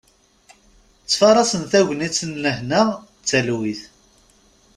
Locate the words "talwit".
3.29-3.81